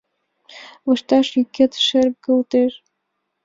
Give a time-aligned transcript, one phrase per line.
[0.87, 2.73] Лышташ йӱкет шергылтеш